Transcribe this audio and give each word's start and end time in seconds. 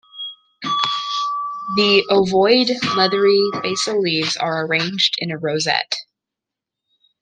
The 1.75 2.03
ovoid, 2.09 2.71
leathery 2.97 3.47
basal 3.61 4.01
leaves 4.01 4.35
are 4.35 4.65
arranged 4.65 5.13
in 5.19 5.29
a 5.29 5.37
rosette. 5.37 5.93